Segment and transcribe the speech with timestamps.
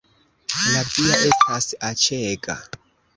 [0.69, 2.57] La via estas aĉega